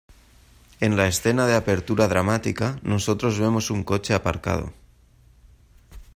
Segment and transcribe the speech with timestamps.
[0.79, 4.73] En la escena de apertura dramática, nosotros vemos un coche aparcado.